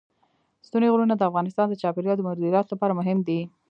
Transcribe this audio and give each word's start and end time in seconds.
ستوني 0.67 0.87
غرونه 0.93 1.13
د 1.17 1.21
افغانستان 1.29 1.65
د 1.69 1.73
چاپیریال 1.81 2.17
د 2.17 2.21
مدیریت 2.27 2.67
لپاره 2.69 2.97
مهم 2.99 3.17
دي. 3.27 3.39